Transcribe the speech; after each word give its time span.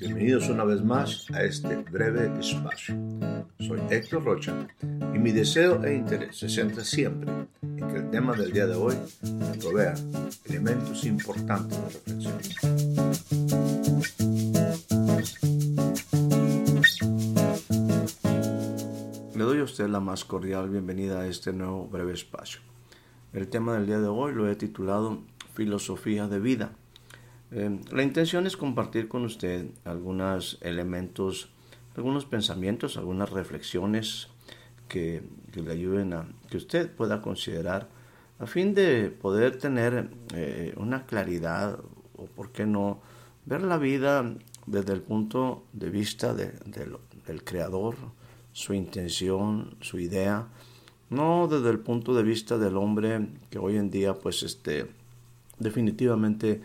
Bienvenidos 0.00 0.48
una 0.48 0.64
vez 0.64 0.82
más 0.82 1.26
a 1.34 1.42
este 1.42 1.76
breve 1.76 2.32
espacio. 2.40 2.94
Soy 3.58 3.78
Héctor 3.90 4.24
Rocha 4.24 4.66
y 4.82 5.18
mi 5.18 5.30
deseo 5.30 5.84
e 5.84 5.94
interés 5.94 6.38
se 6.38 6.48
centra 6.48 6.82
siempre 6.84 7.30
en 7.60 7.86
que 7.86 7.96
el 7.96 8.10
tema 8.10 8.32
del 8.32 8.50
día 8.50 8.66
de 8.66 8.76
hoy 8.76 8.94
me 9.24 9.58
provea 9.58 9.92
elementos 10.46 11.04
importantes 11.04 11.78
de 11.78 11.84
reflexión. 11.90 12.38
Le 19.34 19.44
doy 19.44 19.60
a 19.60 19.64
usted 19.64 19.86
la 19.88 20.00
más 20.00 20.24
cordial 20.24 20.70
bienvenida 20.70 21.20
a 21.20 21.26
este 21.26 21.52
nuevo 21.52 21.88
breve 21.88 22.14
espacio. 22.14 22.60
El 23.34 23.48
tema 23.48 23.74
del 23.74 23.84
día 23.84 23.98
de 23.98 24.08
hoy 24.08 24.32
lo 24.32 24.48
he 24.48 24.56
titulado 24.56 25.20
Filosofía 25.52 26.26
de 26.26 26.40
Vida 26.40 26.72
eh, 27.54 27.80
la 27.92 28.02
intención 28.02 28.46
es 28.46 28.56
compartir 28.56 29.06
con 29.06 29.24
usted 29.24 29.66
algunos 29.84 30.58
elementos, 30.60 31.50
algunos 31.96 32.24
pensamientos, 32.24 32.96
algunas 32.96 33.30
reflexiones 33.30 34.28
que, 34.88 35.22
le 35.54 35.70
ayuden 35.70 36.14
a 36.14 36.26
que 36.50 36.56
usted 36.56 36.90
pueda 36.90 37.22
considerar 37.22 37.88
a 38.40 38.46
fin 38.46 38.74
de 38.74 39.08
poder 39.08 39.56
tener 39.56 40.10
eh, 40.34 40.74
una 40.76 41.06
claridad 41.06 41.78
o, 42.16 42.26
por 42.26 42.50
qué 42.50 42.66
no, 42.66 43.00
ver 43.46 43.62
la 43.62 43.78
vida 43.78 44.34
desde 44.66 44.92
el 44.92 45.02
punto 45.02 45.62
de 45.72 45.90
vista 45.90 46.34
del 46.34 47.44
creador, 47.44 47.94
su 48.52 48.74
intención, 48.74 49.76
su 49.80 50.00
idea, 50.00 50.48
no 51.10 51.46
desde 51.46 51.70
el 51.70 51.78
punto 51.78 52.14
de 52.14 52.24
vista 52.24 52.58
del 52.58 52.76
hombre 52.76 53.28
que 53.50 53.58
hoy 53.58 53.76
en 53.76 53.90
día 53.90 54.14
pues 54.14 54.42
este 54.42 54.90
definitivamente 55.60 56.60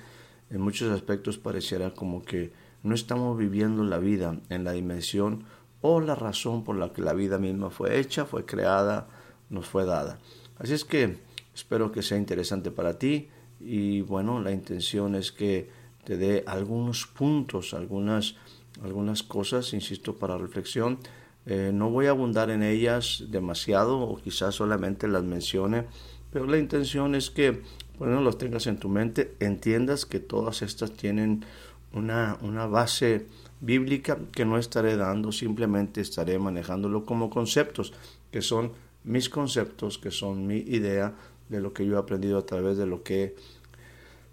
en 0.49 0.62
muchos 0.62 0.91
aspectos 0.91 1.38
pareciera 1.38 1.94
como 1.94 2.23
que 2.23 2.52
no 2.84 2.95
estamos 2.95 3.38
viviendo 3.38 3.84
la 3.84 3.98
vida 3.98 4.40
en 4.49 4.63
la 4.63 4.71
dimensión 4.71 5.43
o 5.82 6.01
la 6.01 6.15
razón 6.15 6.63
por 6.63 6.76
la 6.76 6.91
que 6.93 7.01
la 7.01 7.13
vida 7.13 7.37
misma 7.37 7.70
fue 7.70 7.99
hecha, 7.99 8.26
fue 8.26 8.46
creada, 8.46 9.07
nos 9.49 9.68
fue 9.68 9.85
dada. 9.85 10.20
Así 10.57 10.73
es 10.73 10.85
que 10.85 11.18
espero 11.54 11.91
que 11.91 12.01
sea 12.01 12.18
interesante 12.18 12.71
para 12.71 12.98
ti 12.98 13.29
y 13.60 14.01
bueno, 14.01 14.41
la 14.41 14.51
intención 14.51 15.15
es 15.15 15.32
que 15.32 15.70
te 16.04 16.18
dé 16.18 16.43
algunos 16.48 17.05
puntos, 17.05 17.73
algunas, 17.73 18.35
algunas 18.82 19.23
cosas, 19.23 19.73
insisto, 19.73 20.16
para 20.16 20.38
reflexión. 20.38 20.99
Eh, 21.45 21.71
no 21.73 21.90
voy 21.90 22.07
a 22.07 22.12
abundar 22.12 22.49
en 22.49 22.63
ellas 22.63 23.26
demasiado 23.29 23.99
o 23.99 24.18
quizás 24.18 24.55
solamente 24.55 25.07
las 25.07 25.23
mencione, 25.23 25.85
pero 26.32 26.45
la 26.45 26.57
intención 26.57 27.16
es 27.16 27.29
que 27.29 27.63
bueno, 27.99 28.21
los 28.21 28.37
tengas 28.37 28.65
en 28.67 28.77
tu 28.77 28.89
mente, 28.89 29.35
entiendas 29.39 30.05
que 30.05 30.19
todas 30.19 30.61
estas 30.61 30.93
tienen 30.93 31.45
una, 31.93 32.37
una 32.41 32.65
base 32.65 33.27
bíblica 33.61 34.17
que 34.31 34.45
no 34.45 34.57
estaré 34.57 34.95
dando, 34.97 35.31
simplemente 35.31 36.01
estaré 36.01 36.39
manejándolo 36.39 37.05
como 37.05 37.29
conceptos, 37.29 37.93
que 38.31 38.41
son 38.41 38.71
mis 39.03 39.29
conceptos, 39.29 39.97
que 39.97 40.11
son 40.11 40.47
mi 40.47 40.57
idea 40.57 41.13
de 41.49 41.59
lo 41.61 41.73
que 41.73 41.85
yo 41.85 41.95
he 41.95 41.99
aprendido 41.99 42.37
a 42.37 42.45
través 42.45 42.77
de 42.77 42.85
lo 42.85 43.03
que 43.03 43.35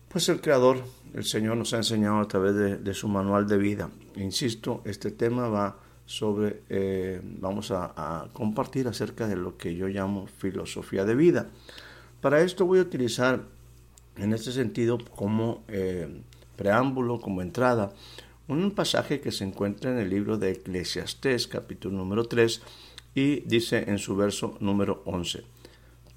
pues 0.09 0.29
el 0.31 0.41
Creador, 0.41 0.79
el 1.13 1.25
Señor 1.25 1.59
nos 1.59 1.75
ha 1.75 1.79
enseñado 1.79 2.21
a 2.21 2.29
través 2.29 2.83
de, 2.83 2.95
su 2.95 3.07
manual 3.07 3.47
de 3.47 3.59
vida. 3.59 3.91
Insisto, 4.17 4.81
este 4.85 5.11
tema 5.11 5.49
va 5.49 5.77
sobre, 6.07 6.63
eh, 6.71 7.21
vamos 7.23 7.71
a, 7.71 8.29
compartir 8.33 8.89
acerca 8.89 9.27
de 9.27 9.37
lo 9.37 9.59
que 9.59 9.75
yo 9.75 9.89
llamo 9.89 10.27
filosofía 10.27 11.05
de 11.05 11.15
vida. 11.15 11.49
Para 12.23 12.41
esto 12.41 12.65
voy 12.65 12.79
a 12.79 12.83
utilizar 12.83 13.43
en 14.19 14.33
este 14.33 14.53
sentido 14.53 14.99
como 14.99 15.65
eh, 15.69 16.23
preámbulo, 16.57 17.21
como 17.21 17.43
entrada, 17.43 17.93
un 18.49 18.71
pasaje 18.71 19.21
que 19.21 19.33
se 19.33 19.45
encuentra 19.45 19.91
en 19.91 19.99
el 19.99 20.11
libro 20.11 20.39
de 20.39 20.53
Eclesiastés, 20.53 21.47
capítulo 21.47 21.97
número 21.97 22.25
3, 22.25 22.63
y 23.15 23.41
dice 23.41 23.85
en 23.89 23.99
su 23.99 24.17
verso 24.17 24.57
número 24.61 25.03
11, 25.05 25.45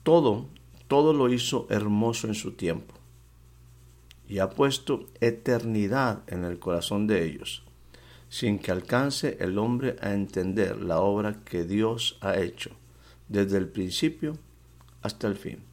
todo, 0.04 0.48
todo 0.88 1.14
lo 1.14 1.32
hizo 1.32 1.68
hermoso 1.70 2.28
en 2.28 2.36
su 2.36 2.52
tiempo, 2.52 2.94
y 4.28 4.40
ha 4.40 4.50
puesto 4.52 5.08
eternidad 5.20 6.22
en 6.28 6.44
el 6.46 6.60
corazón 6.60 7.08
de 7.08 7.26
ellos, 7.26 7.64
sin 8.30 8.60
que 8.60 8.72
alcance 8.72 9.38
el 9.40 9.58
hombre 9.58 9.96
a 10.02 10.14
entender 10.14 10.82
la 10.82 11.00
obra 11.00 11.44
que 11.44 11.64
Dios 11.64 12.18
ha 12.22 12.38
hecho, 12.38 12.72
desde 13.28 13.58
el 13.58 13.68
principio 13.68 14.38
hasta 15.02 15.28
el 15.28 15.36
fin. 15.36 15.69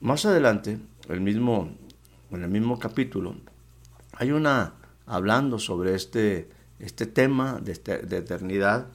Más 0.00 0.24
adelante, 0.24 0.78
el 1.10 1.20
mismo, 1.20 1.76
en 2.30 2.42
el 2.42 2.48
mismo 2.48 2.78
capítulo, 2.78 3.34
hay 4.14 4.32
una 4.32 4.72
hablando 5.04 5.58
sobre 5.58 5.94
este, 5.94 6.48
este 6.78 7.04
tema 7.04 7.60
de, 7.60 7.72
este, 7.72 7.98
de 7.98 8.16
eternidad. 8.16 8.86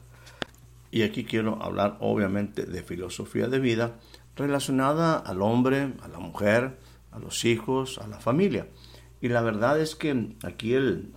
Y 0.90 1.02
aquí 1.02 1.24
quiero 1.24 1.62
hablar 1.62 1.96
obviamente 2.00 2.66
de 2.66 2.82
filosofía 2.82 3.46
de 3.46 3.60
vida 3.60 4.00
relacionada 4.34 5.16
al 5.16 5.42
hombre, 5.42 5.92
a 6.02 6.08
la 6.08 6.18
mujer, 6.18 6.76
a 7.12 7.20
los 7.20 7.44
hijos, 7.44 7.98
a 7.98 8.08
la 8.08 8.18
familia. 8.18 8.66
Y 9.20 9.28
la 9.28 9.42
verdad 9.42 9.80
es 9.80 9.94
que 9.94 10.34
aquí 10.42 10.74
el, 10.74 11.14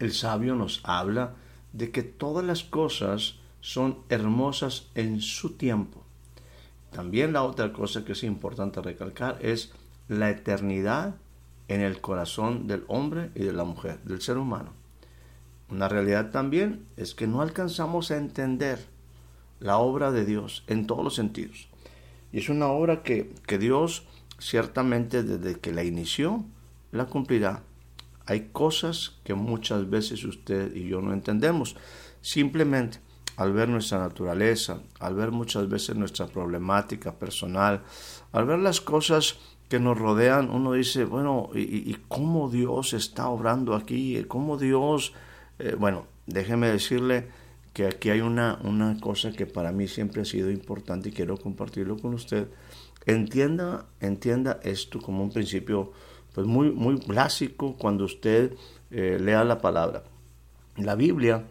el 0.00 0.12
sabio 0.14 0.56
nos 0.56 0.80
habla 0.82 1.36
de 1.72 1.92
que 1.92 2.02
todas 2.02 2.44
las 2.44 2.64
cosas 2.64 3.36
son 3.60 4.00
hermosas 4.08 4.90
en 4.96 5.20
su 5.20 5.52
tiempo. 5.52 6.07
También 6.92 7.32
la 7.32 7.42
otra 7.42 7.72
cosa 7.72 8.04
que 8.04 8.12
es 8.12 8.22
importante 8.24 8.80
recalcar 8.80 9.38
es 9.40 9.72
la 10.08 10.30
eternidad 10.30 11.16
en 11.68 11.82
el 11.82 12.00
corazón 12.00 12.66
del 12.66 12.84
hombre 12.88 13.30
y 13.34 13.44
de 13.44 13.52
la 13.52 13.64
mujer, 13.64 14.00
del 14.04 14.22
ser 14.22 14.38
humano. 14.38 14.72
Una 15.70 15.88
realidad 15.88 16.30
también 16.30 16.86
es 16.96 17.14
que 17.14 17.26
no 17.26 17.42
alcanzamos 17.42 18.10
a 18.10 18.16
entender 18.16 18.86
la 19.60 19.78
obra 19.78 20.10
de 20.10 20.24
Dios 20.24 20.64
en 20.66 20.86
todos 20.86 21.04
los 21.04 21.14
sentidos. 21.14 21.68
Y 22.32 22.38
es 22.38 22.48
una 22.48 22.68
obra 22.68 23.02
que, 23.02 23.34
que 23.46 23.58
Dios 23.58 24.06
ciertamente 24.38 25.22
desde 25.22 25.60
que 25.60 25.72
la 25.72 25.84
inició, 25.84 26.44
la 26.90 27.06
cumplirá. 27.06 27.62
Hay 28.24 28.48
cosas 28.52 29.16
que 29.24 29.34
muchas 29.34 29.88
veces 29.90 30.24
usted 30.24 30.74
y 30.74 30.88
yo 30.88 31.02
no 31.02 31.12
entendemos. 31.12 31.76
Simplemente 32.20 32.98
al 33.38 33.52
ver 33.52 33.68
nuestra 33.68 33.98
naturaleza, 33.98 34.80
al 34.98 35.14
ver 35.14 35.30
muchas 35.30 35.68
veces 35.68 35.94
nuestra 35.94 36.26
problemática 36.26 37.14
personal, 37.14 37.82
al 38.32 38.46
ver 38.46 38.58
las 38.58 38.80
cosas 38.80 39.36
que 39.68 39.78
nos 39.78 39.96
rodean, 39.96 40.50
uno 40.50 40.72
dice, 40.72 41.04
bueno, 41.04 41.50
¿y, 41.54 41.96
cómo 42.08 42.50
Dios 42.50 42.94
está 42.94 43.28
obrando 43.28 43.74
aquí? 43.74 44.24
¿Cómo 44.26 44.56
Dios... 44.56 45.12
Eh, 45.60 45.76
bueno, 45.78 46.06
déjeme 46.26 46.68
decirle 46.68 47.28
que 47.72 47.86
aquí 47.86 48.10
hay 48.10 48.22
una, 48.22 48.58
una 48.64 48.98
cosa 48.98 49.30
que 49.30 49.46
para 49.46 49.70
mí 49.70 49.86
siempre 49.86 50.22
ha 50.22 50.24
sido 50.24 50.50
importante 50.50 51.10
y 51.10 51.12
quiero 51.12 51.36
compartirlo 51.36 51.96
con 51.96 52.14
usted. 52.14 52.48
Entienda, 53.06 53.86
entienda 54.00 54.58
esto 54.64 55.00
como 55.00 55.22
un 55.22 55.30
principio 55.30 55.92
pues 56.34 56.44
muy, 56.44 56.72
muy 56.72 57.00
básico 57.06 57.76
cuando 57.78 58.04
usted 58.04 58.54
eh, 58.90 59.18
lea 59.20 59.44
la 59.44 59.60
palabra. 59.60 60.02
La 60.76 60.96
Biblia 60.96 61.44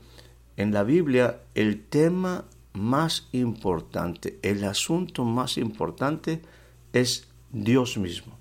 en 0.58 0.74
la 0.74 0.84
Biblia 0.84 1.40
el 1.56 1.86
tema 1.86 2.46
más 2.74 3.30
importante, 3.32 4.40
el 4.42 4.64
asunto 4.66 5.24
más 5.24 5.58
importante 5.58 6.42
es 6.94 7.30
Dios 7.52 7.98
mismo, 7.98 8.38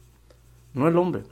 no 0.74 0.88
el 0.88 0.96
hombre. 0.96 1.22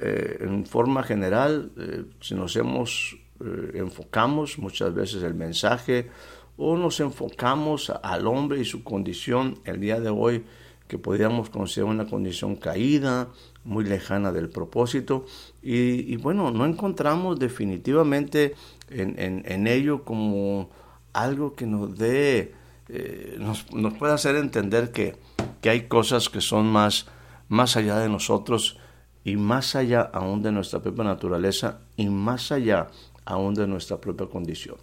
Eh, 0.00 0.38
en 0.40 0.64
forma 0.64 1.02
general, 1.02 1.72
eh, 1.76 2.04
si 2.20 2.34
nos 2.34 2.54
hemos, 2.56 3.16
eh, 3.44 3.72
enfocamos 3.74 4.58
muchas 4.58 4.94
veces 4.94 5.22
el 5.24 5.34
mensaje 5.34 6.08
o 6.56 6.76
nos 6.76 7.00
enfocamos 7.00 7.90
al 7.90 8.26
hombre 8.26 8.60
y 8.60 8.64
su 8.64 8.84
condición 8.84 9.58
el 9.64 9.80
día 9.80 9.98
de 10.00 10.10
hoy, 10.10 10.44
que 10.88 10.98
podríamos 10.98 11.50
considerar 11.50 11.92
una 11.94 12.06
condición 12.06 12.56
caída, 12.56 13.28
muy 13.64 13.84
lejana 13.84 14.32
del 14.32 14.48
propósito, 14.48 15.26
y, 15.62 16.16
bueno, 16.16 16.50
no 16.50 16.64
encontramos 16.64 17.38
definitivamente 17.38 18.54
en, 18.88 19.66
ello 19.66 20.04
como 20.04 20.70
algo 21.12 21.54
que 21.54 21.66
nos 21.66 21.96
dé, 21.96 22.54
eh, 22.88 23.36
nos, 23.38 23.70
nos 23.72 23.94
pueda 23.94 24.14
hacer 24.14 24.36
entender 24.36 24.90
que, 24.90 25.16
que, 25.60 25.70
hay 25.70 25.82
cosas 25.82 26.30
que 26.30 26.40
son 26.40 26.66
más, 26.66 27.06
más 27.48 27.76
allá 27.76 27.98
de 27.98 28.08
nosotros 28.08 28.78
y 29.24 29.36
más 29.36 29.76
allá 29.76 30.00
aún 30.00 30.42
de 30.42 30.52
nuestra 30.52 30.80
propia 30.80 31.04
naturaleza 31.04 31.80
y 31.96 32.08
más 32.08 32.50
allá 32.50 32.88
aún 33.26 33.54
de 33.54 33.66
nuestra 33.66 34.00
propia 34.00 34.26
condición. 34.26 34.76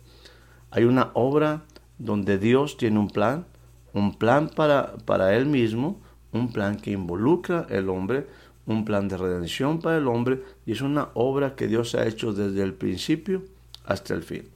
Hay 0.70 0.84
una 0.84 1.10
obra 1.16 1.64
donde 1.98 2.38
Dios 2.38 2.78
tiene 2.78 3.00
un 3.00 3.10
plan, 3.10 3.48
un 3.94 4.14
plan 4.14 4.50
para, 4.50 4.98
para 5.06 5.36
Él 5.36 5.46
mismo, 5.46 6.02
un 6.36 6.52
plan 6.52 6.78
que 6.78 6.92
involucra 6.92 7.68
al 7.70 7.90
hombre, 7.90 8.28
un 8.66 8.86
plan 8.86 9.08
de 9.08 9.18
redención 9.18 9.80
para 9.80 9.98
el 9.98 10.08
hombre 10.08 10.44
y 10.66 10.74
es 10.74 10.82
una 10.82 11.10
obra 11.14 11.56
que 11.56 11.68
Dios 11.68 11.96
ha 11.96 12.06
hecho 12.06 12.34
desde 12.34 12.62
el 12.64 12.74
principio 12.74 13.44
hasta 13.86 14.14
el 14.14 14.24
fin. 14.24 14.50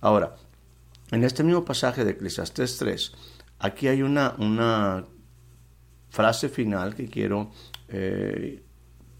Ahora, 0.00 0.36
en 1.10 1.24
este 1.24 1.44
mismo 1.44 1.64
pasaje 1.64 2.04
de 2.04 2.12
Eclesiastes 2.12 2.78
3, 2.78 3.12
aquí 3.58 3.88
hay 3.88 4.02
una, 4.02 4.34
una 4.38 5.04
frase 6.10 6.48
final 6.48 6.94
que 6.94 7.08
quiero 7.08 7.50
eh, 7.88 8.62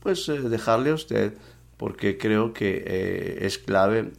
pues 0.00 0.28
eh, 0.28 0.40
dejarle 0.40 0.90
a 0.90 0.94
usted 0.94 1.34
porque 1.82 2.16
creo 2.16 2.52
que 2.52 2.84
eh, 2.86 3.38
es 3.40 3.58
clave 3.58 4.12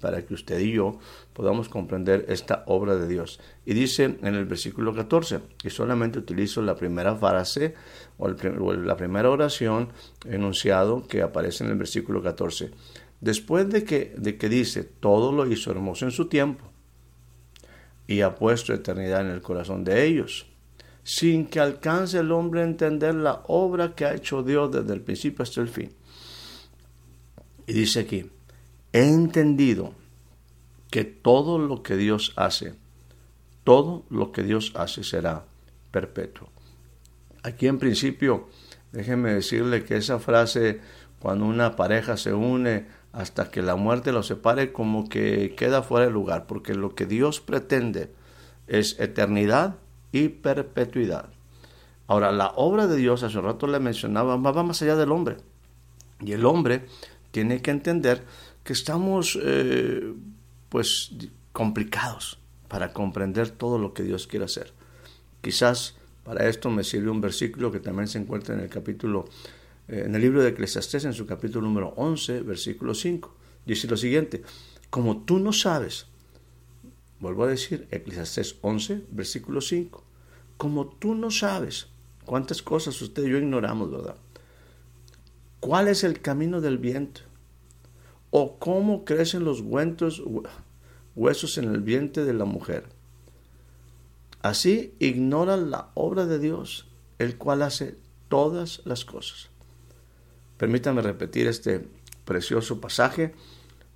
para 0.00 0.24
que 0.24 0.32
usted 0.32 0.60
y 0.60 0.74
yo 0.74 1.00
podamos 1.32 1.68
comprender 1.68 2.26
esta 2.28 2.62
obra 2.68 2.94
de 2.94 3.08
Dios. 3.08 3.40
Y 3.66 3.74
dice 3.74 4.16
en 4.22 4.36
el 4.36 4.44
versículo 4.44 4.94
14, 4.94 5.40
y 5.64 5.70
solamente 5.70 6.20
utilizo 6.20 6.62
la 6.62 6.76
primera 6.76 7.16
frase 7.16 7.74
o, 8.16 8.28
la 8.28 8.96
primera 8.96 9.28
oración 9.28 9.88
enunciado 10.24 11.04
que 11.08 11.22
aparece 11.22 11.64
en 11.64 11.70
el 11.70 11.78
versículo 11.78 12.22
14. 12.22 12.70
Después 13.20 13.68
de 13.68 13.82
que, 13.82 14.14
de 14.16 14.38
que 14.38 14.48
dice, 14.48 14.84
todo 14.84 15.32
lo 15.32 15.50
hizo 15.50 15.72
hermoso 15.72 16.04
en 16.04 16.12
su 16.12 16.26
tiempo 16.28 16.64
y 18.06 18.20
ha 18.20 18.36
puesto 18.36 18.72
eternidad 18.72 19.22
en 19.22 19.32
el 19.32 19.42
corazón 19.42 19.82
de 19.82 20.04
ellos, 20.04 20.46
sin 21.02 21.46
que 21.46 21.58
alcance 21.58 22.20
el 22.20 22.30
hombre 22.30 22.60
a 22.60 22.64
entender 22.64 23.16
la 23.16 23.42
obra 23.48 23.96
que 23.96 24.04
ha 24.04 24.14
hecho 24.14 24.44
Dios 24.44 24.70
desde 24.70 24.94
el 24.94 25.00
principio 25.00 25.42
hasta 25.42 25.60
el 25.60 25.66
fin. 25.66 25.98
Y 27.68 27.74
dice 27.74 28.00
aquí, 28.00 28.30
he 28.94 29.02
entendido 29.02 29.92
que 30.90 31.04
todo 31.04 31.58
lo 31.58 31.82
que 31.82 31.98
Dios 31.98 32.32
hace, 32.36 32.74
todo 33.62 34.06
lo 34.08 34.32
que 34.32 34.42
Dios 34.42 34.72
hace 34.74 35.04
será 35.04 35.44
perpetuo. 35.90 36.48
Aquí 37.42 37.66
en 37.66 37.78
principio, 37.78 38.48
déjeme 38.90 39.34
decirle 39.34 39.84
que 39.84 39.98
esa 39.98 40.18
frase, 40.18 40.80
cuando 41.20 41.44
una 41.44 41.76
pareja 41.76 42.16
se 42.16 42.32
une 42.32 42.86
hasta 43.12 43.50
que 43.50 43.60
la 43.60 43.76
muerte 43.76 44.12
los 44.12 44.26
separe, 44.28 44.72
como 44.72 45.10
que 45.10 45.54
queda 45.54 45.82
fuera 45.82 46.06
de 46.06 46.12
lugar, 46.12 46.46
porque 46.46 46.74
lo 46.74 46.94
que 46.94 47.04
Dios 47.04 47.40
pretende 47.40 48.14
es 48.66 48.98
eternidad 48.98 49.76
y 50.10 50.28
perpetuidad. 50.28 51.28
Ahora, 52.06 52.32
la 52.32 52.48
obra 52.56 52.86
de 52.86 52.96
Dios, 52.96 53.24
hace 53.24 53.38
rato 53.42 53.66
le 53.66 53.78
mencionaba, 53.78 54.38
va 54.38 54.62
más 54.62 54.80
allá 54.80 54.96
del 54.96 55.12
hombre. 55.12 55.36
Y 56.20 56.32
el 56.32 56.46
hombre 56.46 56.86
tiene 57.38 57.62
que 57.62 57.70
entender 57.70 58.24
que 58.64 58.72
estamos 58.72 59.38
eh, 59.40 60.12
pues 60.70 61.12
complicados 61.52 62.40
para 62.66 62.92
comprender 62.92 63.50
todo 63.50 63.78
lo 63.78 63.94
que 63.94 64.02
Dios 64.02 64.26
quiere 64.26 64.46
hacer. 64.46 64.72
Quizás 65.40 65.94
para 66.24 66.48
esto 66.48 66.68
me 66.68 66.82
sirve 66.82 67.10
un 67.10 67.20
versículo 67.20 67.70
que 67.70 67.78
también 67.78 68.08
se 68.08 68.18
encuentra 68.18 68.56
en 68.56 68.60
el 68.62 68.68
capítulo, 68.68 69.26
eh, 69.86 70.02
en 70.06 70.16
el 70.16 70.20
libro 70.20 70.42
de 70.42 70.48
Eclesiastés, 70.48 71.04
en 71.04 71.12
su 71.12 71.26
capítulo 71.26 71.68
número 71.68 71.94
11, 71.96 72.40
versículo 72.40 72.92
5. 72.92 73.32
Dice 73.64 73.86
lo 73.86 73.96
siguiente, 73.96 74.42
como 74.90 75.18
tú 75.18 75.38
no 75.38 75.52
sabes, 75.52 76.06
vuelvo 77.20 77.44
a 77.44 77.46
decir, 77.46 77.86
Eclesiastés 77.92 78.56
11, 78.62 79.04
versículo 79.12 79.60
5, 79.60 80.02
como 80.56 80.88
tú 80.88 81.14
no 81.14 81.30
sabes 81.30 81.86
cuántas 82.24 82.62
cosas 82.62 83.00
usted 83.00 83.24
y 83.26 83.30
yo 83.30 83.38
ignoramos, 83.38 83.92
¿verdad? 83.92 84.16
¿Cuál 85.60 85.86
es 85.86 86.02
el 86.02 86.20
camino 86.20 86.60
del 86.60 86.78
viento? 86.78 87.27
¿O 88.30 88.58
cómo 88.58 89.04
crecen 89.04 89.44
los 89.44 89.62
huesos 91.14 91.58
en 91.58 91.64
el 91.64 91.80
vientre 91.80 92.24
de 92.24 92.34
la 92.34 92.44
mujer? 92.44 92.84
Así 94.42 94.94
ignoran 94.98 95.70
la 95.70 95.90
obra 95.94 96.26
de 96.26 96.38
Dios, 96.38 96.86
el 97.18 97.36
cual 97.36 97.62
hace 97.62 97.96
todas 98.28 98.82
las 98.84 99.04
cosas. 99.04 99.48
Permítame 100.58 101.02
repetir 101.02 101.46
este 101.46 101.88
precioso 102.24 102.80
pasaje, 102.80 103.34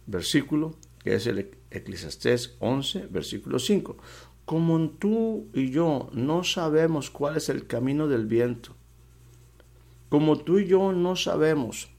versículo, 0.07 0.75
que 1.05 1.15
es 1.15 1.27
el 1.27 1.51
Eclesiastés 1.71 2.57
11, 2.61 3.07
versículo 3.09 3.59
5. 3.59 3.97
Como 4.45 4.91
tú 4.91 5.49
y 5.53 5.71
yo 5.71 6.09
no 6.13 6.43
sabemos 6.43 7.11
cuál 7.11 7.37
es 7.37 7.49
el 7.49 7.67
camino 7.67 8.09
del 8.09 8.27
viento, 8.27 8.75
como 10.09 10.39
tú 10.39 10.59
y 10.59 10.67
yo 10.67 10.93
no 10.93 11.17
sabemos 11.17 11.92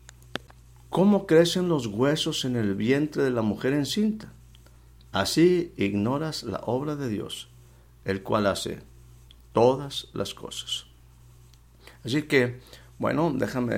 cómo 0.94 1.26
crecen 1.26 1.70
los 1.70 1.88
huesos 1.88 2.46
en 2.46 2.56
el 2.56 2.76
vientre 2.76 3.24
de 3.24 3.32
la 3.32 3.42
mujer 3.42 3.74
encinta, 3.74 4.32
así 5.12 5.74
ignoras 5.76 6.44
la 6.44 6.60
obra 6.66 6.96
de 6.96 7.10
Dios, 7.10 7.50
el 8.06 8.22
cual 8.22 8.46
hace 8.46 8.78
todas 9.54 10.10
las 10.14 10.36
cosas. 10.36 10.86
Así 12.06 12.22
que, 12.22 12.60
bueno, 13.00 13.34
déjame 13.36 13.76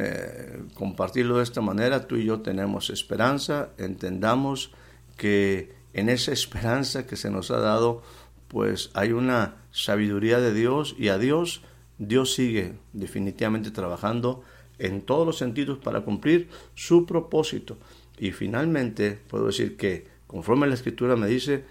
compartirlo 0.74 1.38
de 1.38 1.44
esta 1.44 1.62
manera. 1.62 2.06
Tú 2.06 2.18
y 2.18 2.26
yo 2.26 2.42
tenemos 2.42 2.90
esperanza, 2.90 3.70
entendamos 3.78 4.72
que 5.16 5.74
en 5.94 6.10
esa 6.10 6.34
esperanza 6.34 7.08
que 7.08 7.16
se 7.16 7.30
nos 7.30 7.50
ha 7.50 7.60
dado, 7.60 8.04
pues 8.50 8.92
hay 8.94 9.14
una 9.14 9.56
sabiduría 9.72 10.42
de 10.42 10.54
Dios 10.54 10.98
y 11.00 11.08
a 11.08 11.18
Dios 11.18 11.62
Dios 11.98 12.34
sigue 12.34 12.78
definitivamente 12.92 13.72
trabajando 13.72 14.44
en 14.80 15.01
todos 15.01 15.25
los 15.25 15.38
sentidos 15.38 15.77
para 15.80 16.01
cumplir 16.01 16.50
su 16.74 17.06
propósito. 17.06 17.77
Y 18.18 18.31
finalmente 18.31 19.19
puedo 19.27 19.48
decir 19.48 19.77
que, 19.77 20.07
conforme 20.27 20.68
la 20.68 20.74
escritura 20.74 21.16
me 21.16 21.27
dice, 21.27 21.66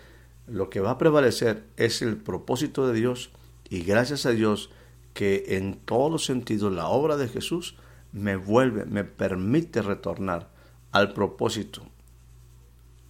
lo 0.47 0.71
que 0.71 0.81
va 0.81 0.93
a 0.93 0.99
prevalecer 0.99 1.65
es 1.77 2.03
el 2.03 2.17
propósito 2.17 2.87
de 2.87 2.95
Dios 2.95 3.31
y 3.69 3.83
gracias 3.83 4.27
a 4.27 4.31
Dios 4.31 4.71
que 5.15 5.45
en 5.57 5.77
todos 5.77 6.11
los 6.11 6.25
sentidos 6.25 6.73
la 6.73 6.89
obra 6.89 7.17
de 7.17 7.29
Jesús 7.29 7.77
me 8.13 8.37
vuelve, 8.37 8.85
me 8.85 9.05
permite 9.05 9.81
retornar 9.81 10.51
al 10.93 11.13
propósito, 11.13 11.83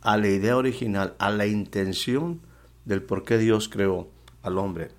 a 0.01 0.17
la 0.17 0.29
idea 0.29 0.57
original, 0.57 1.15
a 1.19 1.31
la 1.31 1.47
intención 1.47 2.41
del 2.85 3.03
por 3.03 3.25
qué 3.25 3.39
Dios 3.39 3.69
creó 3.69 4.09
al 4.43 4.59
hombre 4.59 4.91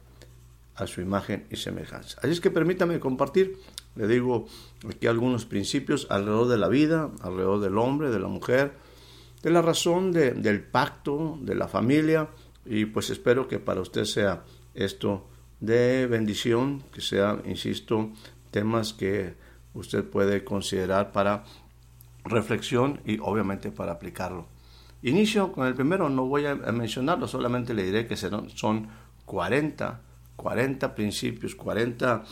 a 0.76 0.88
su 0.88 1.02
imagen 1.02 1.48
y 1.50 1.56
semejanza. 1.56 2.20
Así 2.22 2.32
es 2.32 2.42
que 2.42 2.52
permítame 2.52 3.00
compartir, 3.00 3.58
le 3.96 4.08
digo 4.08 4.46
aquí 4.90 5.08
algunos 5.08 5.46
principios 5.46 6.08
alrededor 6.10 6.48
de 6.48 6.58
la 6.58 6.68
vida, 6.68 7.12
alrededor 7.22 7.60
del 7.62 7.78
hombre, 7.78 8.10
de 8.10 8.20
la 8.20 8.28
mujer, 8.28 8.74
de 9.42 9.50
la 9.52 9.62
razón 9.62 10.12
del 10.12 10.64
pacto, 10.64 11.38
de 11.42 11.56
la 11.56 11.68
familia, 11.68 12.30
y 12.66 12.86
pues 12.86 13.10
espero 13.10 13.48
que 13.48 13.60
para 13.60 13.82
usted 13.82 14.06
sea 14.06 14.44
esto 14.74 15.28
de 15.60 16.08
bendición, 16.08 16.84
que 16.92 17.02
sea, 17.02 17.42
insisto, 17.46 18.12
temas 18.52 18.94
que 18.94 19.36
usted 19.74 20.04
puede 20.04 20.44
considerar 20.44 21.12
para 21.12 21.44
reflexión 22.24 23.02
y 23.06 23.20
obviamente 23.20 23.72
para 23.72 23.94
aplicarlo. 23.94 24.48
Inicio 25.04 25.52
con 25.52 25.68
el 25.68 25.76
primero, 25.76 26.10
no 26.10 26.26
voy 26.26 26.48
a 26.48 26.56
mencionarlo, 26.56 27.28
solamente 27.28 27.74
le 27.74 27.84
diré 27.84 28.08
que 28.08 28.16
son 28.16 28.88
40 29.26 30.02
40 30.36 30.96
principios, 30.96 31.56
40 31.56 32.24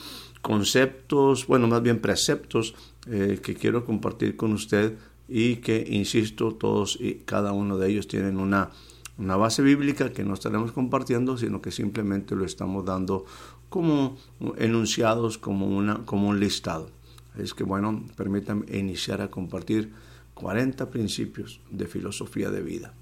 conceptos, 0.43 1.47
bueno, 1.47 1.67
más 1.69 1.81
bien 1.81 2.01
preceptos 2.01 2.75
eh, 3.07 3.39
que 3.41 3.55
quiero 3.55 3.85
compartir 3.85 4.35
con 4.35 4.51
usted 4.51 4.97
y 5.29 5.55
que, 5.57 5.87
insisto, 5.89 6.53
todos 6.53 6.97
y 6.99 7.21
cada 7.25 7.53
uno 7.53 7.77
de 7.77 7.89
ellos 7.89 8.09
tienen 8.09 8.37
una, 8.37 8.69
una 9.17 9.37
base 9.37 9.61
bíblica 9.61 10.11
que 10.11 10.25
no 10.25 10.33
estaremos 10.33 10.73
compartiendo, 10.73 11.37
sino 11.37 11.61
que 11.61 11.71
simplemente 11.71 12.35
lo 12.35 12.43
estamos 12.43 12.83
dando 12.83 13.25
como 13.69 14.17
enunciados, 14.57 15.37
como, 15.37 15.65
una, 15.65 16.03
como 16.05 16.27
un 16.27 16.41
listado. 16.41 16.89
Es 17.37 17.53
que, 17.53 17.63
bueno, 17.63 18.03
permítanme 18.17 18.65
iniciar 18.77 19.21
a 19.21 19.31
compartir 19.31 19.93
40 20.33 20.89
principios 20.89 21.61
de 21.71 21.87
filosofía 21.87 22.51
de 22.51 22.61
vida, 22.61 22.93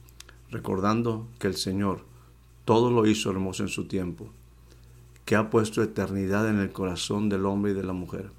recordando 0.51 1.27
que 1.39 1.47
el 1.47 1.55
Señor 1.55 2.05
todo 2.65 2.91
lo 2.91 3.07
hizo 3.07 3.31
hermoso 3.31 3.63
en 3.63 3.69
su 3.69 3.87
tiempo 3.87 4.31
que 5.31 5.37
ha 5.37 5.49
puesto 5.49 5.81
eternidad 5.81 6.49
en 6.49 6.59
el 6.59 6.73
corazón 6.73 7.29
del 7.29 7.45
hombre 7.45 7.71
y 7.71 7.73
de 7.73 7.85
la 7.85 7.93
mujer. 7.93 8.31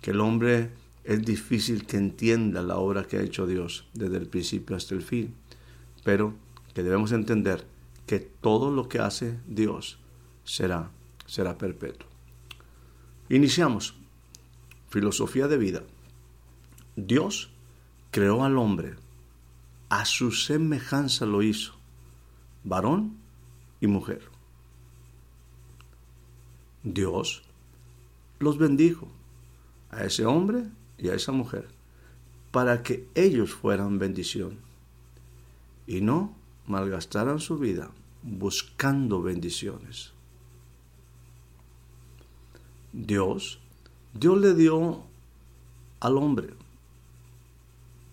Que 0.00 0.10
el 0.10 0.20
hombre 0.20 0.72
es 1.04 1.24
difícil 1.24 1.86
que 1.86 1.96
entienda 1.96 2.60
la 2.60 2.78
obra 2.78 3.04
que 3.04 3.18
ha 3.18 3.22
hecho 3.22 3.46
Dios 3.46 3.86
desde 3.94 4.16
el 4.16 4.26
principio 4.26 4.74
hasta 4.74 4.96
el 4.96 5.02
fin, 5.02 5.32
pero 6.02 6.34
que 6.74 6.82
debemos 6.82 7.12
entender 7.12 7.64
que 8.04 8.18
todo 8.18 8.72
lo 8.72 8.88
que 8.88 8.98
hace 8.98 9.38
Dios 9.46 10.00
será, 10.42 10.90
será 11.24 11.56
perpetuo. 11.56 12.08
Iniciamos. 13.28 13.94
Filosofía 14.88 15.46
de 15.46 15.56
vida. 15.56 15.84
Dios 16.96 17.50
creó 18.10 18.42
al 18.42 18.58
hombre, 18.58 18.96
a 19.88 20.04
su 20.04 20.32
semejanza 20.32 21.26
lo 21.26 21.44
hizo, 21.44 21.74
varón 22.64 23.18
y 23.80 23.86
mujer. 23.86 24.34
Dios 26.86 27.42
los 28.38 28.58
bendijo 28.58 29.08
a 29.90 30.04
ese 30.04 30.24
hombre 30.24 30.62
y 30.98 31.08
a 31.08 31.14
esa 31.14 31.32
mujer 31.32 31.66
para 32.52 32.84
que 32.84 33.08
ellos 33.16 33.52
fueran 33.52 33.98
bendición 33.98 34.56
y 35.88 36.00
no 36.00 36.32
malgastaran 36.68 37.40
su 37.40 37.58
vida 37.58 37.90
buscando 38.22 39.20
bendiciones. 39.20 40.12
Dios, 42.92 43.58
Dios 44.14 44.38
le 44.38 44.54
dio 44.54 45.02
al 45.98 46.16
hombre, 46.16 46.54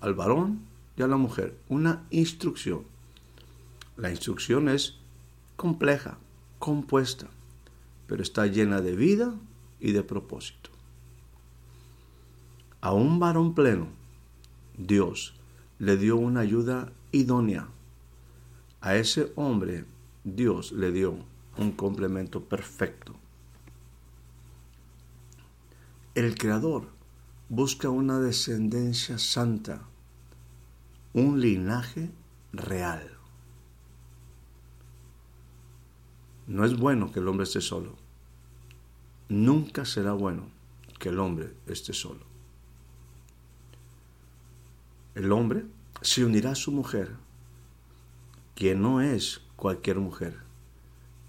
al 0.01 0.15
varón 0.15 0.62
y 0.98 1.03
a 1.03 1.08
la 1.08 1.18
mujer 1.18 1.56
una 1.70 2.08
instrucción. 2.10 2.82
La 3.98 4.10
instrucción 4.10 4.68
es 4.68 4.96
compleja, 5.58 6.18
compuesta 6.58 7.30
pero 8.08 8.22
está 8.22 8.48
llena 8.48 8.82
de 8.82 8.96
vida 8.96 9.36
y 9.80 9.92
de 9.92 10.04
propósito. 10.04 10.70
A 12.82 12.94
un 12.94 13.20
varón 13.20 13.56
pleno, 13.56 13.88
Dios 14.78 15.36
le 15.80 15.98
dio 15.98 16.18
una 16.18 16.42
ayuda 16.42 16.92
idónea. 17.12 17.68
A 18.82 18.96
ese 18.96 19.32
hombre, 19.36 19.86
Dios 20.24 20.72
le 20.72 20.92
dio 20.92 21.16
un 21.58 21.72
complemento 21.72 22.44
perfecto. 22.44 23.14
El 26.16 26.38
Creador 26.38 26.90
busca 27.50 27.90
una 27.90 28.20
descendencia 28.20 29.18
santa, 29.18 29.82
un 31.14 31.40
linaje 31.40 32.12
real. 32.52 33.12
No 36.48 36.66
es 36.66 36.78
bueno 36.78 37.12
que 37.12 37.20
el 37.20 37.28
hombre 37.28 37.46
esté 37.46 37.62
solo. 37.62 37.96
Nunca 39.30 39.86
será 39.86 40.14
bueno 40.14 40.50
que 41.00 41.10
el 41.10 41.20
hombre 41.20 41.54
esté 41.68 41.94
solo. 41.94 42.26
El 45.16 45.32
hombre 45.32 45.66
se 46.02 46.26
unirá 46.26 46.52
a 46.52 46.56
su 46.56 46.72
mujer, 46.72 47.16
que 48.56 48.76
no 48.76 49.02
es 49.02 49.42
cualquier 49.56 50.00
mujer, 50.00 50.38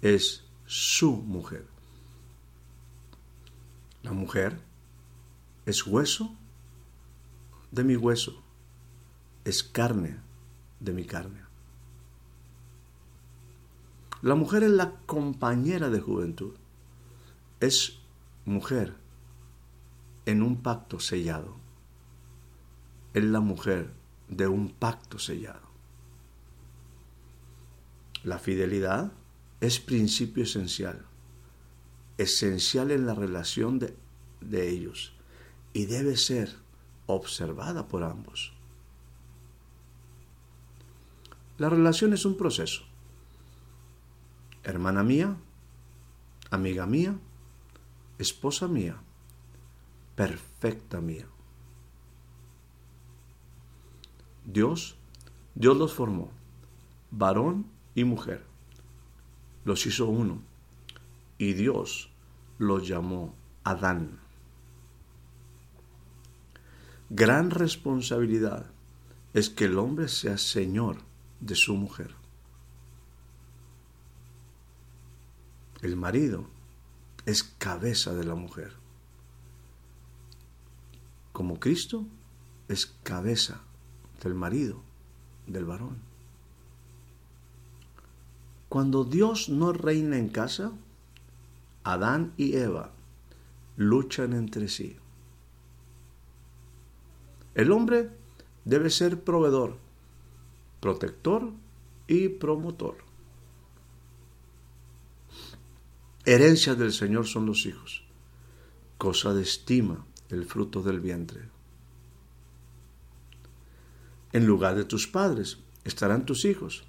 es 0.01 0.43
su 0.65 1.13
mujer. 1.13 1.65
La 4.03 4.11
mujer 4.11 4.59
es 5.65 5.85
hueso 5.87 6.35
de 7.71 7.83
mi 7.83 7.95
hueso, 7.95 8.43
es 9.45 9.63
carne 9.63 10.19
de 10.79 10.93
mi 10.93 11.05
carne. 11.05 11.44
La 14.25 14.33
mujer 14.33 14.63
es 14.63 14.71
la 14.71 14.91
compañera 15.05 15.91
de 15.91 16.01
juventud, 16.01 16.55
es 17.59 17.99
mujer 18.43 18.95
en 20.25 20.41
un 20.41 20.63
pacto 20.63 20.99
sellado, 20.99 21.57
es 23.13 23.23
la 23.23 23.39
mujer 23.39 23.93
de 24.27 24.47
un 24.47 24.69
pacto 24.69 25.19
sellado. 25.19 25.69
La 28.23 28.39
fidelidad 28.39 29.11
es 29.61 29.79
principio 29.79 30.45
esencial, 30.45 31.05
esencial 32.17 32.89
en 32.89 33.05
la 33.05 33.13
relación 33.13 33.77
de, 33.77 33.95
de 34.41 34.71
ellos 34.71 35.13
y 35.71 35.85
debe 35.85 36.17
ser 36.17 36.49
observada 37.05 37.87
por 37.87 38.01
ambos. 38.01 38.53
La 41.59 41.69
relación 41.69 42.13
es 42.13 42.25
un 42.25 42.37
proceso. 42.37 42.84
Hermana 44.65 45.01
mía, 45.01 45.37
amiga 46.51 46.85
mía, 46.85 47.15
esposa 48.19 48.67
mía, 48.67 48.97
perfecta 50.15 50.99
mía. 50.99 51.27
Dios, 54.43 54.97
Dios 55.55 55.77
los 55.77 55.93
formó, 55.93 56.31
varón 57.11 57.67
y 57.95 58.03
mujer. 58.03 58.43
Los 59.63 59.85
hizo 59.85 60.07
uno 60.07 60.41
y 61.37 61.53
Dios 61.53 62.09
los 62.59 62.85
llamó 62.85 63.33
Adán 63.63 64.25
gran 67.09 67.51
responsabilidad 67.51 68.65
es 69.33 69.49
que 69.49 69.65
el 69.65 69.77
hombre 69.77 70.07
sea 70.07 70.37
señor 70.37 70.97
de 71.39 71.55
su 71.55 71.75
mujer. 71.75 72.15
El 75.85 75.97
marido 75.97 76.47
es 77.27 77.43
cabeza 77.43 78.15
de 78.15 78.23
la 78.23 78.33
mujer. 78.33 78.71
Como 81.31 81.59
Cristo 81.59 82.07
es 82.67 82.87
cabeza 83.03 83.61
del 84.23 84.33
marido, 84.33 84.81
del 85.45 85.65
varón. 85.65 85.97
Cuando 88.67 89.03
Dios 89.03 89.47
no 89.49 89.73
reina 89.73 90.17
en 90.17 90.29
casa, 90.29 90.71
Adán 91.83 92.33
y 92.35 92.55
Eva 92.55 92.89
luchan 93.77 94.33
entre 94.33 94.69
sí. 94.69 94.97
El 97.53 97.71
hombre 97.71 98.09
debe 98.63 98.89
ser 98.89 99.23
proveedor, 99.23 99.77
protector 100.79 101.51
y 102.07 102.29
promotor. 102.29 103.04
Herencia 106.25 106.75
del 106.75 106.91
Señor 106.91 107.27
son 107.27 107.45
los 107.45 107.65
hijos, 107.65 108.03
cosa 108.97 109.33
de 109.33 109.43
estima 109.43 110.05
el 110.29 110.45
fruto 110.45 110.81
del 110.81 110.99
vientre. 110.99 111.49
En 114.33 114.45
lugar 114.45 114.75
de 114.75 114.85
tus 114.85 115.07
padres 115.07 115.59
estarán 115.83 116.25
tus 116.25 116.45
hijos, 116.45 116.83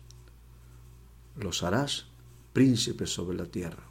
los 1.37 1.63
harás 1.63 2.07
príncipes 2.53 3.11
sobre 3.11 3.37
la 3.37 3.47
tierra. 3.47 3.85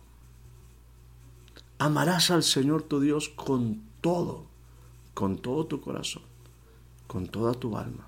Amarás 1.78 2.32
al 2.32 2.44
Señor 2.44 2.84
tu 2.84 3.00
Dios 3.00 3.30
con 3.30 3.84
todo, 4.02 4.48
con 5.14 5.38
todo 5.38 5.68
tu 5.68 5.80
corazón 5.82 6.24
con 7.08 7.28
toda 7.28 7.54
tu 7.54 7.78
alma, 7.78 8.08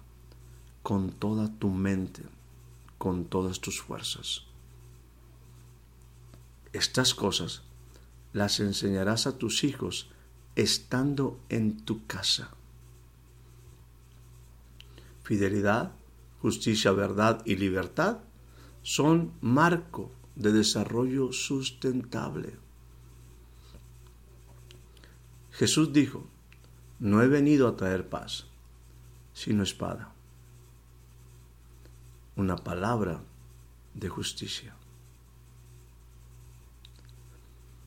con 0.84 1.12
toda 1.12 1.48
tu 1.60 1.70
mente, 1.70 2.24
con 2.98 3.26
todas 3.26 3.60
tus 3.60 3.82
fuerzas. 3.82 4.47
Estas 6.74 7.14
cosas 7.14 7.64
las 8.34 8.60
enseñarás 8.60 9.28
a 9.28 9.38
tus 9.38 9.64
hijos 9.64 10.10
estando 10.56 11.40
en 11.50 11.78
tu 11.78 12.06
casa. 12.06 12.52
Fidelidad, 15.24 15.92
justicia, 16.42 16.92
verdad 16.92 17.42
y 17.46 17.56
libertad 17.56 18.20
son 18.82 19.34
marco 19.42 20.12
de 20.36 20.52
desarrollo 20.52 21.32
sustentable. 21.32 22.56
Jesús 25.52 25.92
dijo, 25.92 26.28
no 27.00 27.22
he 27.22 27.28
venido 27.28 27.68
a 27.68 27.76
traer 27.76 28.08
paz, 28.08 28.46
sino 29.34 29.64
espada. 29.64 30.14
Una 32.36 32.56
palabra 32.56 33.22
de 33.94 34.10
justicia. 34.10 34.76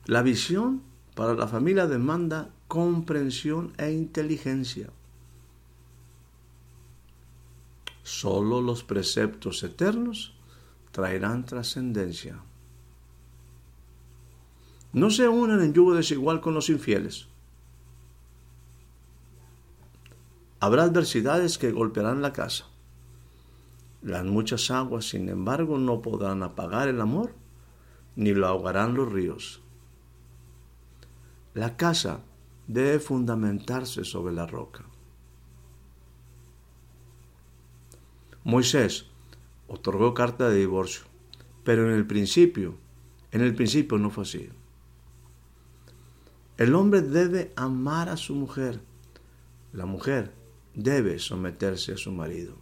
La 0.05 0.23
visión 0.23 0.81
para 1.15 1.35
la 1.35 1.47
familia 1.47 1.85
demanda 1.85 2.49
comprensión 2.67 3.73
e 3.77 3.91
inteligencia. 3.91 4.89
Solo 8.01 8.61
los 8.61 8.83
preceptos 8.83 9.63
eternos 9.63 10.33
traerán 10.91 11.45
trascendencia. 11.45 12.41
No 14.93 15.09
se 15.09 15.27
unan 15.27 15.61
en 15.61 15.73
yugo 15.73 15.93
desigual 15.93 16.41
con 16.41 16.53
los 16.53 16.69
infieles. 16.69 17.27
Habrá 20.59 20.83
adversidades 20.83 21.57
que 21.57 21.71
golpearán 21.71 22.21
la 22.21 22.33
casa. 22.33 22.65
Las 24.01 24.25
muchas 24.25 24.71
aguas, 24.71 25.05
sin 25.05 25.29
embargo, 25.29 25.77
no 25.77 26.01
podrán 26.01 26.43
apagar 26.43 26.87
el 26.87 26.99
amor, 27.01 27.33
ni 28.15 28.33
lo 28.33 28.47
ahogarán 28.47 28.95
los 28.95 29.11
ríos. 29.11 29.60
La 31.53 31.75
casa 31.75 32.21
debe 32.67 32.99
fundamentarse 32.99 34.05
sobre 34.05 34.33
la 34.33 34.47
roca. 34.47 34.85
Moisés 38.43 39.07
otorgó 39.67 40.13
carta 40.13 40.49
de 40.49 40.59
divorcio, 40.59 41.03
pero 41.63 41.89
en 41.89 41.95
el 41.95 42.07
principio, 42.07 42.75
en 43.31 43.41
el 43.41 43.53
principio 43.53 43.97
no 43.97 44.09
fue 44.09 44.23
así. 44.23 44.49
El 46.57 46.73
hombre 46.75 47.01
debe 47.01 47.51
amar 47.55 48.07
a 48.07 48.17
su 48.17 48.33
mujer, 48.33 48.81
la 49.73 49.85
mujer 49.85 50.33
debe 50.73 51.19
someterse 51.19 51.93
a 51.93 51.97
su 51.97 52.11
marido. 52.11 52.55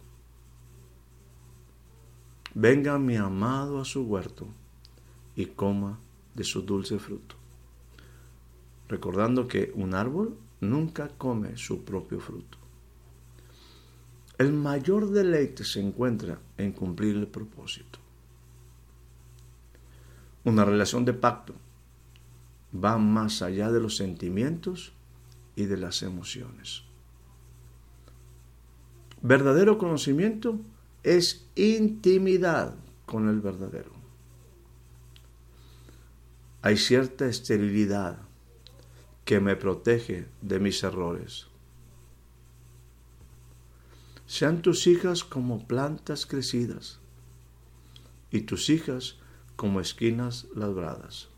Venga 2.54 2.98
mi 2.98 3.16
amado 3.16 3.80
a 3.80 3.84
su 3.84 4.02
huerto 4.02 4.48
y 5.36 5.46
coma 5.46 6.00
de 6.34 6.42
su 6.42 6.62
dulce 6.62 6.98
fruto. 6.98 7.39
Recordando 8.90 9.46
que 9.46 9.70
un 9.76 9.94
árbol 9.94 10.36
nunca 10.60 11.10
come 11.16 11.56
su 11.56 11.84
propio 11.84 12.18
fruto. 12.18 12.58
El 14.36 14.52
mayor 14.52 15.12
deleite 15.12 15.62
se 15.62 15.78
encuentra 15.80 16.40
en 16.56 16.72
cumplir 16.72 17.14
el 17.14 17.28
propósito. 17.28 18.00
Una 20.42 20.64
relación 20.64 21.04
de 21.04 21.12
pacto 21.12 21.54
va 22.74 22.98
más 22.98 23.42
allá 23.42 23.70
de 23.70 23.78
los 23.78 23.96
sentimientos 23.96 24.92
y 25.54 25.66
de 25.66 25.76
las 25.76 26.02
emociones. 26.02 26.82
Verdadero 29.22 29.78
conocimiento 29.78 30.58
es 31.04 31.46
intimidad 31.54 32.74
con 33.06 33.28
el 33.28 33.40
verdadero. 33.40 33.92
Hay 36.62 36.76
cierta 36.76 37.28
esterilidad 37.28 38.29
que 39.30 39.38
me 39.38 39.54
protege 39.54 40.26
de 40.42 40.58
mis 40.58 40.82
errores. 40.82 41.46
sean 44.26 44.60
tus 44.60 44.88
hijas 44.88 45.22
como 45.22 45.68
plantas 45.68 46.26
crecidas 46.26 46.98
y 48.32 48.40
tus 48.40 48.68
hijas 48.70 49.18
como 49.54 49.80
esquinas 49.80 50.48
labradas. 50.56 51.28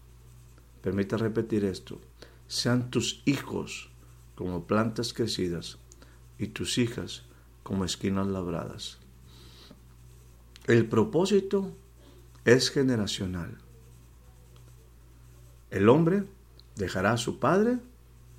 Permita 0.80 1.18
repetir 1.18 1.66
esto. 1.66 2.00
Sean 2.48 2.90
tus 2.90 3.22
hijos 3.26 3.90
como 4.36 4.66
plantas 4.66 5.12
crecidas 5.12 5.76
y 6.38 6.46
tus 6.46 6.78
hijas 6.78 7.24
como 7.62 7.84
esquinas 7.84 8.26
labradas. 8.26 8.96
El 10.66 10.88
propósito 10.88 11.76
es 12.46 12.70
generacional. 12.70 13.58
El 15.70 15.90
hombre 15.90 16.24
dejará 16.76 17.12
a 17.12 17.16
su 17.16 17.38
padre 17.38 17.78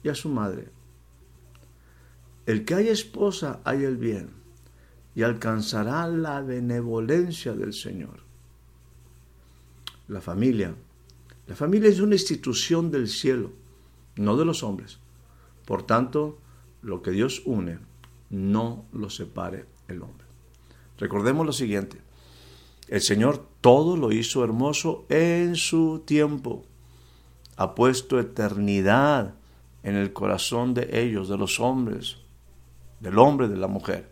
y 0.04 0.10
a 0.10 0.16
su 0.16 0.30
madre. 0.30 0.70
El 2.46 2.66
que 2.66 2.76
haya 2.76 2.92
esposa 2.92 3.62
haya 3.64 3.88
el 3.88 3.98
bien 3.98 4.32
y 5.16 5.24
alcanzará 5.24 6.08
la 6.08 6.42
benevolencia 6.42 7.54
del 7.54 7.74
Señor. 7.74 8.22
La 10.08 10.22
familia. 10.22 10.76
La 11.48 11.56
familia 11.56 11.90
es 11.90 12.00
una 12.00 12.16
institución 12.16 12.92
del 12.92 13.08
cielo, 13.08 13.52
no 14.16 14.38
de 14.38 14.46
los 14.46 14.64
hombres. 14.64 15.00
Por 15.66 15.84
tanto, 15.84 16.40
lo 16.82 17.02
que 17.02 17.12
Dios 17.12 17.42
une, 17.46 17.80
no 18.30 18.86
lo 18.92 19.10
separe 19.10 19.66
el 19.88 20.02
hombre. 20.02 20.26
Recordemos 20.98 21.46
lo 21.46 21.54
siguiente. 21.54 22.02
El 22.88 23.02
Señor 23.02 23.46
todo 23.62 23.96
lo 23.96 24.12
hizo 24.12 24.44
hermoso 24.44 25.06
en 25.10 25.56
su 25.56 26.04
tiempo. 26.06 26.66
Ha 27.56 27.76
puesto 27.76 28.20
eternidad 28.20 29.36
en 29.84 29.96
el 29.96 30.14
corazón 30.14 30.74
de 30.74 31.02
ellos, 31.02 31.30
de 31.30 31.38
los 31.38 31.60
hombres, 31.60 32.18
del 33.00 33.20
hombre, 33.20 33.48
de 33.48 33.58
la 33.58 33.68
mujer, 33.68 34.10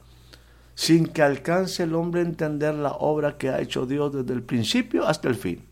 sin 0.75 1.07
que 1.07 1.23
alcance 1.23 1.83
el 1.83 1.95
hombre 1.95 2.21
a 2.21 2.25
entender 2.25 2.75
la 2.75 2.91
obra 2.91 3.37
que 3.37 3.49
ha 3.49 3.61
hecho 3.61 3.85
Dios 3.85 4.13
desde 4.13 4.33
el 4.33 4.43
principio 4.43 5.07
hasta 5.07 5.29
el 5.29 5.35
fin. 5.35 5.63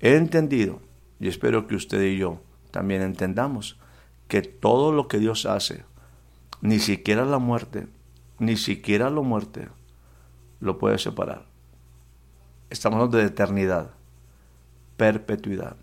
He 0.00 0.16
entendido, 0.16 0.80
y 1.18 1.28
espero 1.28 1.66
que 1.66 1.74
usted 1.74 2.02
y 2.02 2.16
yo 2.16 2.40
también 2.70 3.02
entendamos, 3.02 3.78
que 4.28 4.42
todo 4.42 4.92
lo 4.92 5.08
que 5.08 5.18
Dios 5.18 5.44
hace, 5.44 5.84
ni 6.62 6.78
siquiera 6.78 7.24
la 7.24 7.38
muerte, 7.38 7.86
ni 8.38 8.56
siquiera 8.56 9.10
la 9.10 9.20
muerte, 9.20 9.68
lo 10.60 10.78
puede 10.78 10.98
separar. 10.98 11.44
Estamos 12.70 12.96
hablando 12.96 13.18
de 13.18 13.24
eternidad, 13.24 13.90
perpetuidad. 14.96 15.76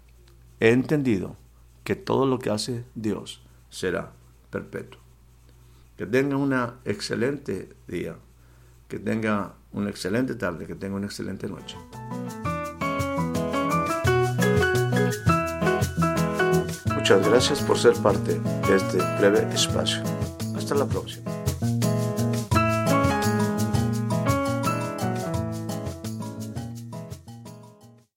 He 0.60 0.72
entendido 0.72 1.36
que 1.84 1.96
todo 1.96 2.26
lo 2.26 2.40
que 2.40 2.50
hace 2.50 2.84
Dios 2.96 3.44
será 3.70 4.12
perpetuo. 4.50 5.00
Que 5.96 6.06
tenga 6.06 6.38
una 6.38 6.76
excelente 6.84 7.70
día, 7.88 8.16
que 8.88 8.98
tenga 8.98 9.54
una 9.72 9.90
excelente 9.90 10.36
tarde, 10.36 10.66
que 10.66 10.76
tenga 10.76 10.96
una 10.96 11.06
excelente 11.06 11.48
noche. 11.48 11.78
Muchas 16.96 17.28
gracias 17.28 17.62
por 17.62 17.78
ser 17.78 17.94
parte 17.96 18.40
de 18.68 18.76
este 18.76 18.98
breve 19.20 19.48
espacio. 19.54 20.02
Hasta 20.56 20.76
la 20.76 20.86
próxima. 20.86 21.37